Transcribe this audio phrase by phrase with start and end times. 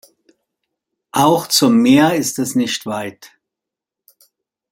[1.11, 3.33] Auch zum Meer ist es nicht weit.